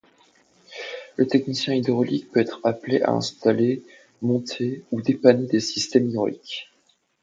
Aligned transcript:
Le 1.15 1.27
technicien 1.27 1.75
hydraulique 1.75 2.31
peut 2.31 2.39
être 2.39 2.59
appelé 2.63 3.03
à 3.03 3.11
installer, 3.11 3.83
monter 4.23 4.83
ou 4.91 4.99
dépanner 4.99 5.45
des 5.45 5.59
systèmes 5.59 6.07
hydrauliques. 6.09 6.71